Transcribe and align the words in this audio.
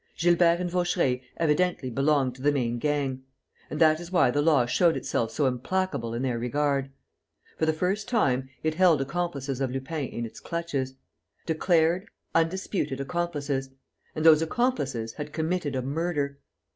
Gilbert 0.17 0.59
and 0.59 0.71
Vaucheray 0.71 1.21
evidently 1.37 1.91
belonged 1.91 2.33
to 2.33 2.41
the 2.41 2.51
main 2.51 2.79
gang. 2.79 3.21
And 3.69 3.79
that 3.79 3.99
is 3.99 4.11
why 4.11 4.31
the 4.31 4.41
law 4.41 4.65
showed 4.65 4.97
itself 4.97 5.29
so 5.29 5.45
implacable 5.45 6.15
in 6.15 6.23
their 6.23 6.39
regard. 6.39 6.89
For 7.59 7.67
the 7.67 7.71
first 7.73 8.07
time, 8.07 8.49
it 8.63 8.73
held 8.73 8.99
accomplices 8.99 9.61
of 9.61 9.69
Lupin 9.69 10.07
in 10.07 10.25
its 10.25 10.39
clutches 10.39 10.95
declared, 11.45 12.07
undisputed 12.33 12.99
accomplices 12.99 13.69
and 14.15 14.25
those 14.25 14.41
accomplices 14.41 15.13
had 15.13 15.31
committed 15.33 15.75
a 15.75 15.83
murder. 15.83 16.39